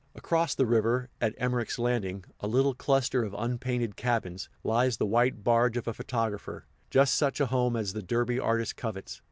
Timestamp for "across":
0.15-0.55